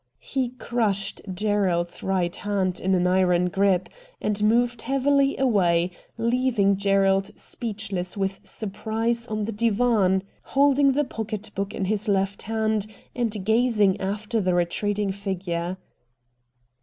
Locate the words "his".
11.85-12.07